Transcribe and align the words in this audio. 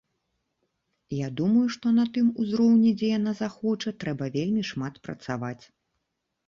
Я 1.15 1.27
думаю, 1.41 1.65
што 1.75 1.93
на 1.99 2.05
тым 2.15 2.31
узроўні, 2.45 2.95
дзе 3.03 3.13
яна 3.17 3.35
захоча, 3.43 3.95
трэба 4.07 4.35
вельмі 4.39 4.69
шмат 4.73 4.93
працаваць. 5.07 5.61